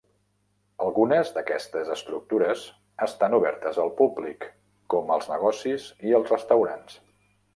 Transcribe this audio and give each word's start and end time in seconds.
Algunes 0.85 1.27
d"aquestes 1.35 1.91
estructures 1.95 2.63
estan 3.07 3.37
obertes 3.39 3.79
al 3.85 3.93
públic, 4.01 4.49
com 4.95 5.13
els 5.17 5.31
negocis 5.35 5.85
i 6.13 6.19
els 6.21 6.33
restaurants. 6.37 6.99